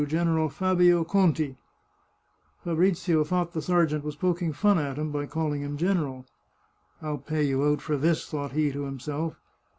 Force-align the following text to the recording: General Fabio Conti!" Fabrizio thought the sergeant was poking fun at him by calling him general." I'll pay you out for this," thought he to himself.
General 0.07 0.49
Fabio 0.49 1.03
Conti!" 1.03 1.57
Fabrizio 2.63 3.23
thought 3.23 3.53
the 3.53 3.61
sergeant 3.61 4.03
was 4.03 4.15
poking 4.15 4.51
fun 4.51 4.79
at 4.79 4.97
him 4.97 5.11
by 5.11 5.27
calling 5.27 5.61
him 5.61 5.77
general." 5.77 6.25
I'll 7.03 7.19
pay 7.19 7.43
you 7.43 7.63
out 7.63 7.81
for 7.83 7.97
this," 7.97 8.25
thought 8.27 8.53
he 8.53 8.71
to 8.71 8.85
himself. 8.85 9.35